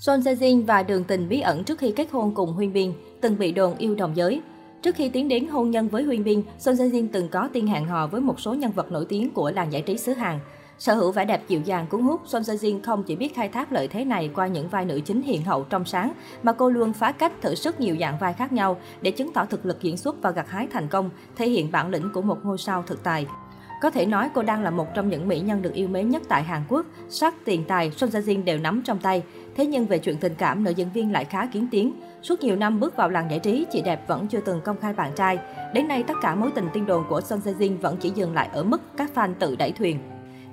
[0.00, 2.92] Son Jae Jin và đường tình bí ẩn trước khi kết hôn cùng Huyên Bin,
[3.20, 4.40] từng bị đồn yêu đồng giới.
[4.82, 7.66] Trước khi tiến đến hôn nhân với Huyên Bin, Son Jae Jin từng có tiên
[7.66, 10.38] hẹn hò với một số nhân vật nổi tiếng của làng giải trí xứ Hàn.
[10.78, 13.48] Sở hữu vẻ đẹp dịu dàng cuốn hút, Son Jae Jin không chỉ biết khai
[13.48, 16.12] thác lợi thế này qua những vai nữ chính hiền hậu trong sáng,
[16.42, 19.44] mà cô luôn phá cách thử sức nhiều dạng vai khác nhau để chứng tỏ
[19.44, 22.38] thực lực diễn xuất và gặt hái thành công, thể hiện bản lĩnh của một
[22.44, 23.26] ngôi sao thực tài.
[23.80, 26.22] Có thể nói cô đang là một trong những mỹ nhân được yêu mến nhất
[26.28, 26.86] tại Hàn Quốc.
[27.08, 29.22] Sắc, tiền tài, Son Jae Jin đều nắm trong tay.
[29.56, 31.92] Thế nhưng về chuyện tình cảm, nữ diễn viên lại khá kiến tiếng.
[32.22, 34.92] Suốt nhiều năm bước vào làng giải trí, chị đẹp vẫn chưa từng công khai
[34.92, 35.38] bạn trai.
[35.74, 38.34] Đến nay, tất cả mối tình tiên đồn của Son Jae Jin vẫn chỉ dừng
[38.34, 39.98] lại ở mức các fan tự đẩy thuyền.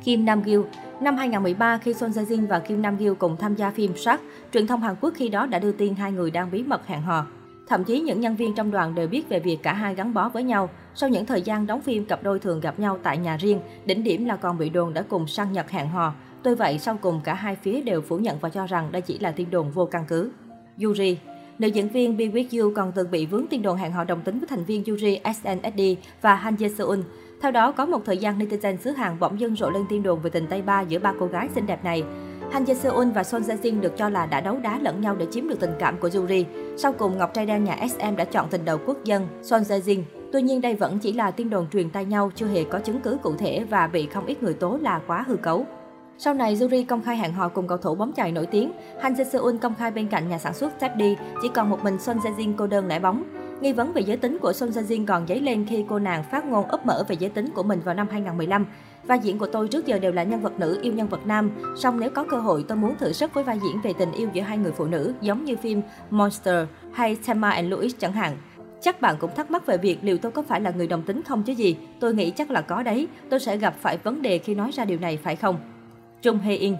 [0.03, 0.59] Kim Nam Gil
[1.01, 4.21] Năm 2013, khi Son Jae Jin và Kim Nam Gil cùng tham gia phim Shark,
[4.53, 7.01] truyền thông Hàn Quốc khi đó đã đưa tin hai người đang bí mật hẹn
[7.01, 7.25] hò.
[7.67, 10.29] Thậm chí những nhân viên trong đoàn đều biết về việc cả hai gắn bó
[10.29, 10.69] với nhau.
[10.95, 14.03] Sau những thời gian đóng phim, cặp đôi thường gặp nhau tại nhà riêng, đỉnh
[14.03, 16.13] điểm là còn bị đồn đã cùng sang Nhật hẹn hò.
[16.43, 19.19] Tuy vậy, sau cùng cả hai phía đều phủ nhận và cho rằng đây chỉ
[19.19, 20.31] là tin đồn vô căn cứ.
[20.83, 21.17] Yuri
[21.59, 24.21] Nữ diễn viên Be With You còn từng bị vướng tin đồn hẹn hò đồng
[24.21, 25.81] tính với thành viên Yuri SNSD
[26.21, 27.03] và Han Ye Seun.
[27.41, 30.21] Theo đó, có một thời gian netizen xứ Hàn bỗng dưng rộ lên tin đồn
[30.21, 32.03] về tình tay ba giữa ba cô gái xinh đẹp này.
[32.55, 35.15] Han Ye Seon và Son Jae Jin được cho là đã đấu đá lẫn nhau
[35.15, 36.45] để chiếm được tình cảm của Yuri.
[36.77, 39.79] Sau cùng, Ngọc Trai Đen nhà SM đã chọn tình đầu quốc dân Son Jae
[39.79, 40.03] Jin.
[40.31, 42.99] Tuy nhiên đây vẫn chỉ là tin đồn truyền tay nhau, chưa hề có chứng
[43.01, 45.65] cứ cụ thể và bị không ít người tố là quá hư cấu.
[46.17, 48.71] Sau này, Yuri công khai hẹn hò cùng cầu thủ bóng chày nổi tiếng.
[49.01, 51.99] Han Jae Seon công khai bên cạnh nhà sản xuất Teddy, chỉ còn một mình
[51.99, 53.23] Son Jae Jin cô đơn lẻ bóng.
[53.61, 56.23] Nghi vấn về giới tính của Son Jae Jin còn dấy lên khi cô nàng
[56.23, 58.65] phát ngôn ấp mở về giới tính của mình vào năm 2015.
[59.07, 61.51] Vai diễn của tôi trước giờ đều là nhân vật nữ yêu nhân vật nam,
[61.75, 64.29] song nếu có cơ hội tôi muốn thử sức với vai diễn về tình yêu
[64.33, 68.37] giữa hai người phụ nữ giống như phim Monster hay Thelma and Louise chẳng hạn.
[68.81, 71.21] Chắc bạn cũng thắc mắc về việc liệu tôi có phải là người đồng tính
[71.23, 71.77] không chứ gì?
[71.99, 73.07] Tôi nghĩ chắc là có đấy.
[73.29, 75.57] Tôi sẽ gặp phải vấn đề khi nói ra điều này phải không?
[76.21, 76.75] Trung Hae In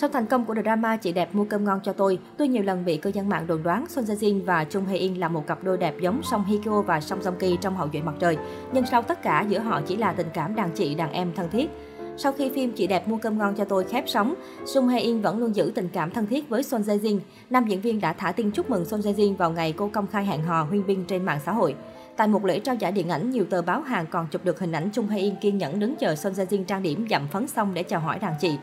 [0.00, 2.84] sau thành công của drama Chị đẹp mua cơm ngon cho tôi, tôi nhiều lần
[2.84, 5.46] bị cư dân mạng đồn đoán Son Jae Jin và Chung Hae In là một
[5.46, 8.14] cặp đôi đẹp giống Song Hye Kyo và Song jong ki trong Hậu duệ mặt
[8.18, 8.36] trời.
[8.72, 11.50] Nhưng sau tất cả giữa họ chỉ là tình cảm đàn chị đàn em thân
[11.50, 11.70] thiết.
[12.16, 14.34] Sau khi phim Chị đẹp mua cơm ngon cho tôi khép sóng,
[14.66, 17.18] Sung Hae In vẫn luôn giữ tình cảm thân thiết với Son Jae Jin.
[17.50, 20.06] Nam diễn viên đã thả tin chúc mừng Son Jae Jin vào ngày cô công
[20.06, 21.74] khai hẹn hò huyên binh trên mạng xã hội.
[22.16, 24.72] Tại một lễ trao giải điện ảnh, nhiều tờ báo hàng còn chụp được hình
[24.72, 27.46] ảnh Chung Hae In kiên nhẫn đứng chờ Son Jae Jin trang điểm dặm phấn
[27.46, 28.58] xong để chào hỏi đàn chị.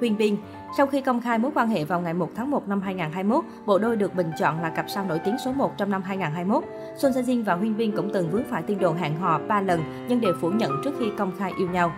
[0.00, 0.36] Huyên Bin.
[0.76, 3.78] Sau khi công khai mối quan hệ vào ngày 1 tháng 1 năm 2021, bộ
[3.78, 6.64] đôi được bình chọn là cặp sao nổi tiếng số 1 trong năm 2021.
[6.96, 9.60] Son Jae Jin và Huyên Bin cũng từng vướng phải tin đồn hẹn hò 3
[9.60, 11.92] lần nhưng đều phủ nhận trước khi công khai yêu nhau.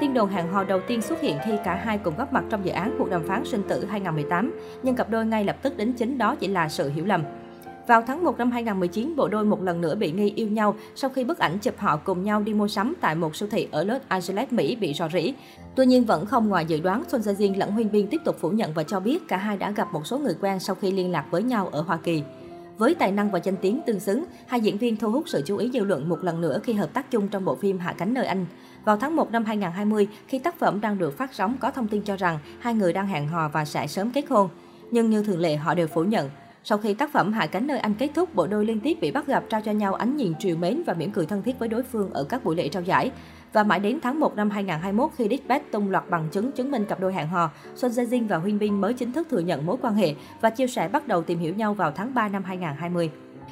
[0.00, 2.64] Tin đồn hẹn hò đầu tiên xuất hiện khi cả hai cùng góp mặt trong
[2.64, 5.92] dự án cuộc đàm phán sinh tử 2018, nhưng cặp đôi ngay lập tức đính
[5.92, 7.22] chính đó chỉ là sự hiểu lầm.
[7.86, 11.10] Vào tháng 1 năm 2019, bộ đôi một lần nữa bị nghi yêu nhau sau
[11.10, 13.84] khi bức ảnh chụp họ cùng nhau đi mua sắm tại một siêu thị ở
[13.84, 15.34] Los Angeles, Mỹ bị rò rỉ.
[15.76, 18.36] Tuy nhiên vẫn không ngoài dự đoán, Son Jae Jin lẫn Huyên Bin tiếp tục
[18.40, 20.90] phủ nhận và cho biết cả hai đã gặp một số người quen sau khi
[20.90, 22.22] liên lạc với nhau ở Hoa Kỳ.
[22.78, 25.56] Với tài năng và danh tiếng tương xứng, hai diễn viên thu hút sự chú
[25.56, 28.14] ý dư luận một lần nữa khi hợp tác chung trong bộ phim Hạ cánh
[28.14, 28.46] nơi Anh.
[28.84, 32.02] Vào tháng 1 năm 2020, khi tác phẩm đang được phát sóng có thông tin
[32.02, 34.48] cho rằng hai người đang hẹn hò và sẽ sớm kết hôn.
[34.90, 36.30] Nhưng như thường lệ họ đều phủ nhận.
[36.66, 39.10] Sau khi tác phẩm Hạ cánh nơi Anh kết thúc, bộ đôi liên tiếp bị
[39.10, 41.68] bắt gặp trao cho nhau ánh nhìn trìu mến và mỉm cười thân thiết với
[41.68, 43.10] đối phương ở các buổi lễ trao giải.
[43.52, 46.84] Và mãi đến tháng 1 năm 2021 khi Dispatch tung loạt bằng chứng chứng minh
[46.84, 49.66] cặp đôi hẹn hò, Son Jae Jin và Huynh Bin mới chính thức thừa nhận
[49.66, 52.44] mối quan hệ và chia sẻ bắt đầu tìm hiểu nhau vào tháng 3 năm
[52.44, 53.10] 2020.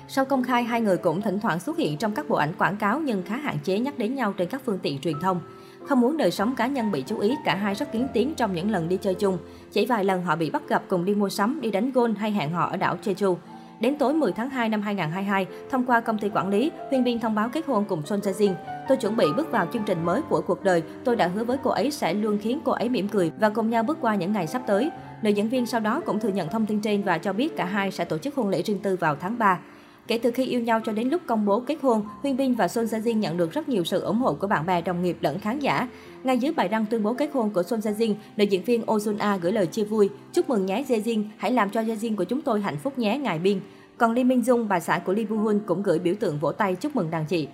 [0.09, 2.77] Sau công khai, hai người cũng thỉnh thoảng xuất hiện trong các bộ ảnh quảng
[2.77, 5.41] cáo nhưng khá hạn chế nhắc đến nhau trên các phương tiện truyền thông.
[5.87, 8.54] Không muốn đời sống cá nhân bị chú ý, cả hai rất kiến tiếng trong
[8.54, 9.38] những lần đi chơi chung.
[9.72, 12.31] Chỉ vài lần họ bị bắt gặp cùng đi mua sắm, đi đánh golf hay
[12.31, 13.37] hẹn hò ở đảo Jeju.
[13.81, 17.20] Đến tối 10 tháng 2 năm 2022, thông qua công ty quản lý, Huyên Bin
[17.20, 18.54] thông báo kết hôn cùng Son Jae Jin.
[18.88, 20.82] Tôi chuẩn bị bước vào chương trình mới của cuộc đời.
[21.04, 23.70] Tôi đã hứa với cô ấy sẽ luôn khiến cô ấy mỉm cười và cùng
[23.70, 24.91] nhau bước qua những ngày sắp tới.
[25.22, 27.64] Nữ diễn viên sau đó cũng thừa nhận thông tin trên và cho biết cả
[27.64, 29.59] hai sẽ tổ chức hôn lễ riêng tư vào tháng 3.
[30.06, 32.68] Kể từ khi yêu nhau cho đến lúc công bố kết hôn, Huyên Bin và
[32.68, 35.16] Son Jae Jin nhận được rất nhiều sự ủng hộ của bạn bè, đồng nghiệp
[35.20, 35.88] lẫn khán giả.
[36.24, 38.82] Ngay dưới bài đăng tuyên bố kết hôn của Son Jae Jin, nữ diễn viên
[38.82, 41.80] Oh Jun A gửi lời chia vui: "Chúc mừng nhé Jae Jin, hãy làm cho
[41.80, 43.60] Jae Jin của chúng tôi hạnh phúc nhé ngài Bin."
[43.99, 46.52] Còn Lee Min Jung, bà xã của Lee Woo Hun cũng gửi biểu tượng vỗ
[46.52, 47.48] tay chúc mừng đàn chị.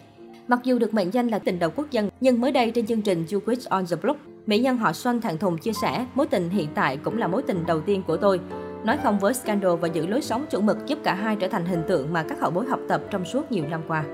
[0.49, 3.03] Mặc dù được mệnh danh là tình đầu quốc dân, nhưng mới đây trên chương
[3.03, 6.27] trình You Quit on the Block, mỹ nhân họ Son thẳng thùng chia sẻ mối
[6.27, 8.41] tình hiện tại cũng là mối tình đầu tiên của tôi.
[8.85, 11.65] Nói không với scandal và giữ lối sống chuẩn mực giúp cả hai trở thành
[11.65, 14.05] hình tượng mà các hậu bối học tập trong suốt nhiều năm qua.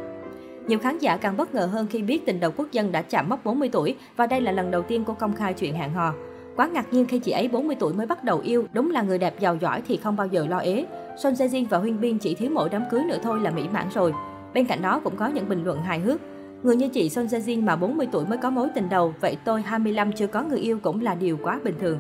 [0.66, 3.28] Nhiều khán giả càng bất ngờ hơn khi biết tình đầu quốc dân đã chạm
[3.28, 6.14] mốc 40 tuổi và đây là lần đầu tiên cô công khai chuyện hẹn hò.
[6.56, 9.18] Quá ngạc nhiên khi chị ấy 40 tuổi mới bắt đầu yêu, đúng là người
[9.18, 10.86] đẹp giàu giỏi thì không bao giờ lo ế.
[11.22, 13.62] Son Jae Jin và Huyên Bin chỉ thiếu mỗi đám cưới nữa thôi là mỹ
[13.72, 14.12] mãn rồi.
[14.54, 16.20] Bên cạnh đó cũng có những bình luận hài hước.
[16.62, 19.36] Người như chị Son Jae Jin mà 40 tuổi mới có mối tình đầu, vậy
[19.44, 21.98] tôi 25 chưa có người yêu cũng là điều quá bình thường.